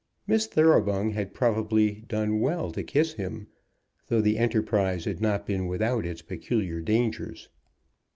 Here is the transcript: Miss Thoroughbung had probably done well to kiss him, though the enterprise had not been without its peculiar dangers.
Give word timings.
Miss 0.25 0.47
Thoroughbung 0.47 1.11
had 1.11 1.31
probably 1.31 2.03
done 2.07 2.39
well 2.39 2.71
to 2.71 2.81
kiss 2.81 3.13
him, 3.13 3.45
though 4.07 4.19
the 4.19 4.39
enterprise 4.39 5.05
had 5.05 5.21
not 5.21 5.45
been 5.45 5.67
without 5.67 6.07
its 6.07 6.23
peculiar 6.23 6.79
dangers. 6.81 7.49